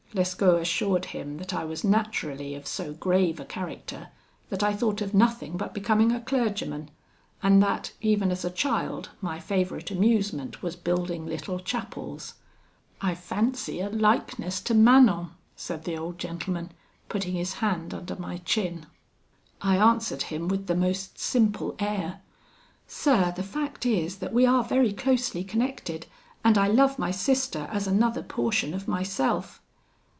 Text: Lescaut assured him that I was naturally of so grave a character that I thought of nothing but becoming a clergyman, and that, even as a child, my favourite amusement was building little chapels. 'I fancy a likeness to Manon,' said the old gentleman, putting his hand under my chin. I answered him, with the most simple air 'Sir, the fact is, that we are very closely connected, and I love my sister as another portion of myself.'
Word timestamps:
Lescaut 0.13 0.59
assured 0.61 1.05
him 1.15 1.37
that 1.37 1.53
I 1.53 1.63
was 1.63 1.85
naturally 1.85 2.53
of 2.53 2.67
so 2.67 2.91
grave 2.91 3.39
a 3.39 3.45
character 3.45 4.09
that 4.49 4.61
I 4.61 4.73
thought 4.75 4.99
of 4.99 5.13
nothing 5.13 5.55
but 5.55 5.73
becoming 5.73 6.11
a 6.11 6.19
clergyman, 6.19 6.91
and 7.41 7.63
that, 7.63 7.93
even 8.01 8.29
as 8.29 8.43
a 8.43 8.49
child, 8.49 9.11
my 9.21 9.39
favourite 9.39 9.89
amusement 9.89 10.61
was 10.61 10.75
building 10.75 11.25
little 11.25 11.59
chapels. 11.61 12.33
'I 12.99 13.15
fancy 13.15 13.79
a 13.79 13.87
likeness 13.89 14.59
to 14.63 14.73
Manon,' 14.73 15.29
said 15.55 15.85
the 15.85 15.97
old 15.97 16.19
gentleman, 16.19 16.73
putting 17.07 17.35
his 17.35 17.53
hand 17.53 17.93
under 17.93 18.17
my 18.17 18.35
chin. 18.39 18.87
I 19.61 19.77
answered 19.77 20.23
him, 20.23 20.49
with 20.49 20.67
the 20.67 20.75
most 20.75 21.19
simple 21.19 21.73
air 21.79 22.19
'Sir, 22.85 23.31
the 23.33 23.43
fact 23.43 23.85
is, 23.85 24.17
that 24.17 24.33
we 24.33 24.45
are 24.45 24.61
very 24.65 24.91
closely 24.91 25.45
connected, 25.45 26.05
and 26.43 26.57
I 26.57 26.67
love 26.67 26.99
my 26.99 27.11
sister 27.11 27.69
as 27.71 27.87
another 27.87 28.21
portion 28.23 28.73
of 28.73 28.89
myself.' 28.89 29.61